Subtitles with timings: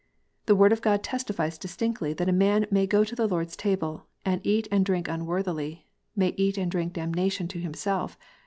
[0.47, 3.55] The Word of God testifies distinctly that a man may go to the Lord s
[3.55, 5.85] Table, and" eat and drink unworthily,"
[6.15, 8.17] may" eat and drink damnation to himself."